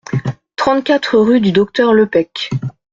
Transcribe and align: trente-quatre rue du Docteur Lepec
trente-quatre 0.55 1.15
rue 1.19 1.39
du 1.41 1.51
Docteur 1.51 1.93
Lepec 1.93 2.49